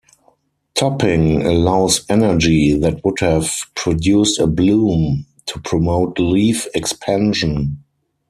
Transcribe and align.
Topping 0.73 1.45
allows 1.45 2.05
energy 2.09 2.75
that 2.75 3.05
would 3.05 3.19
have 3.19 3.47
produced 3.75 4.39
a 4.39 4.47
bloom 4.47 5.27
to 5.45 5.59
promote 5.59 6.17
leaf 6.17 6.65
expansion. 6.73 7.83